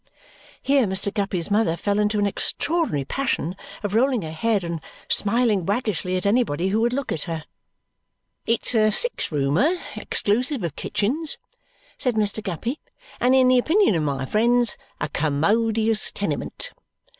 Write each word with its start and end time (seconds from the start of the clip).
Here 0.63 0.87
Mr. 0.87 1.13
Guppy's 1.13 1.51
mother 1.51 1.75
fell 1.77 1.99
into 1.99 2.17
an 2.17 2.25
extraordinary 2.25 3.05
passion 3.05 3.55
of 3.83 3.93
rolling 3.93 4.23
her 4.23 4.31
head 4.31 4.63
and 4.63 4.81
smiling 5.07 5.63
waggishly 5.63 6.17
at 6.17 6.25
anybody 6.25 6.69
who 6.69 6.81
would 6.81 6.91
look 6.91 7.11
at 7.11 7.21
her. 7.29 7.43
"It's 8.47 8.73
a 8.73 8.89
six 8.91 9.31
roomer, 9.31 9.75
exclusive 9.95 10.63
of 10.63 10.75
kitchens," 10.75 11.37
said 11.99 12.15
Mr. 12.15 12.41
Guppy, 12.41 12.79
"and 13.19 13.35
in 13.35 13.47
the 13.47 13.59
opinion 13.59 13.93
of 13.93 14.01
my 14.01 14.25
friends, 14.25 14.75
a 14.99 15.07
commodious 15.07 16.11
tenement. 16.11 16.71